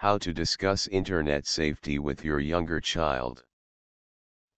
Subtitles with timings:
[0.00, 3.44] How to discuss internet safety with your younger child.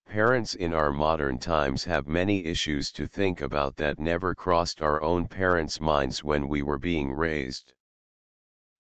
[0.07, 5.03] Parents in our modern times have many issues to think about that never crossed our
[5.03, 7.75] own parents' minds when we were being raised.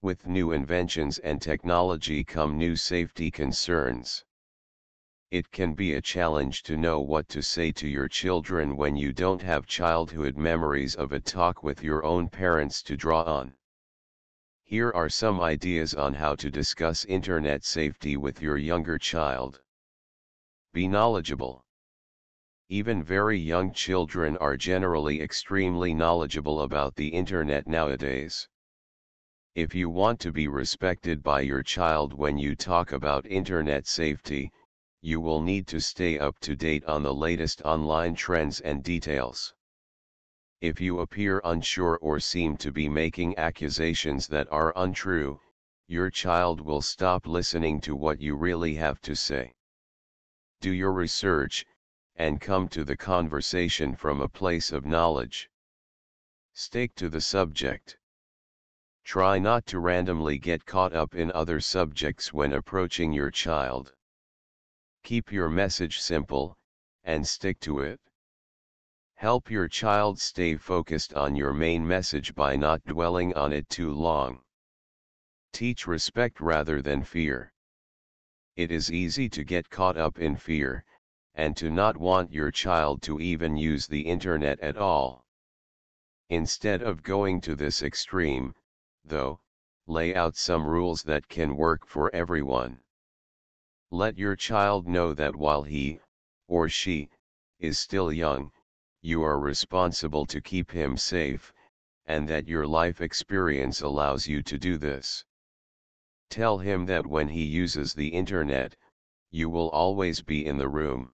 [0.02, 4.24] With new inventions and technology come new safety concerns.
[5.32, 9.12] It can be a challenge to know what to say to your children when you
[9.12, 13.54] don't have childhood memories of a talk with your own parents to draw on.
[14.73, 19.60] Here are some ideas on how to discuss internet safety with your younger child.
[20.73, 21.66] Be knowledgeable.
[22.70, 28.48] Even very young children are generally extremely knowledgeable about the internet nowadays.
[29.55, 34.51] If you want to be respected by your child when you talk about internet safety,
[35.02, 39.52] you will need to stay up to date on the latest online trends and details.
[40.62, 45.41] If you appear unsure or seem to be making accusations that are untrue,
[45.88, 49.55] your child will stop listening to what you really have to say
[50.60, 51.66] do your research,
[52.15, 55.51] and come to the conversation from a place of knowledge.
[56.54, 57.99] Stick to the subject.
[59.02, 63.93] Try not to randomly get caught up in other subjects when approaching your child.
[65.03, 66.56] Keep your message simple,
[67.03, 68.00] and stick to it.
[69.22, 73.92] Help your child stay focused on your main message by not dwelling on it too
[73.92, 74.41] long.
[75.53, 77.53] Teach respect rather than fear.
[78.56, 80.84] It is easy to get caught up in fear,
[81.37, 85.25] and to not want your child to even use the internet at all.
[86.28, 88.56] Instead of going to this extreme,
[89.04, 89.38] though,
[89.86, 92.81] lay out some rules that can work for everyone.
[93.92, 96.00] Let your child know that while he,
[96.48, 97.09] or she,
[97.60, 98.50] is still young,
[99.03, 101.53] you are responsible to keep him safe,
[102.06, 105.25] and that your life experience allows you to do this.
[106.31, 108.76] Tell him that when he uses the internet,
[109.30, 111.12] you will always be in the room.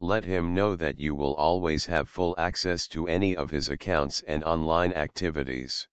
[0.00, 4.20] Let him know that you will always have full access to any of his accounts
[4.26, 5.86] and online activities.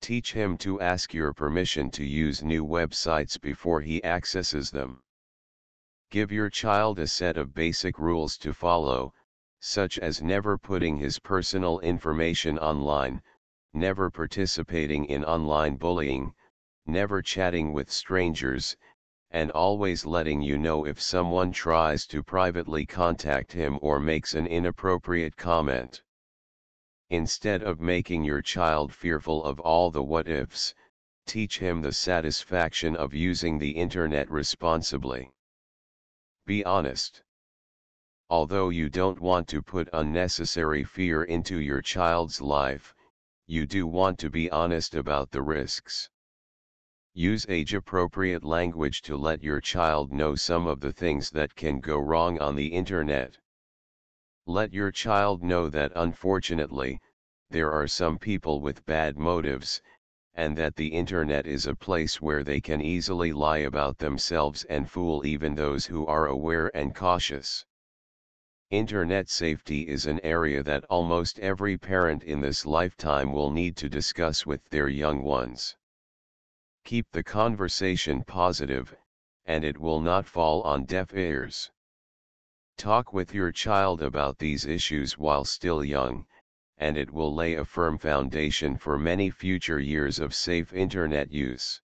[0.00, 5.02] Teach him to ask your permission to use new websites before he accesses them.
[6.10, 9.12] Give your child a set of basic rules to follow,
[9.60, 13.22] such as never putting his personal information online,
[13.74, 16.34] never participating in online bullying,
[16.86, 18.76] never chatting with strangers,
[19.30, 24.46] and always letting you know if someone tries to privately contact him or makes an
[24.46, 26.02] inappropriate comment.
[27.10, 30.74] Instead of making your child fearful of all the what ifs,
[31.26, 35.30] teach him the satisfaction of using the internet responsibly.
[36.46, 37.22] Be honest.
[38.30, 42.94] Although you don't want to put unnecessary fear into your child's life,
[43.48, 46.08] you do want to be honest about the risks.
[47.12, 51.98] Use age-appropriate language to let your child know some of the things that can go
[51.98, 53.36] wrong on the internet.
[54.46, 57.00] Let your child know that unfortunately,
[57.50, 59.82] there are some people with bad motives,
[60.34, 64.88] and that the internet is a place where they can easily lie about themselves and
[64.88, 67.66] fool even those who are aware and cautious.
[68.70, 73.88] Internet safety is an area that almost every parent in this lifetime will need to
[73.88, 75.76] discuss with their young ones.
[76.84, 78.94] Keep the conversation positive,
[79.44, 81.72] and it will not fall on deaf ears.
[82.76, 86.24] Talk with your child about these issues while still young,
[86.78, 91.82] and it will lay a firm foundation for many future years of safe internet use.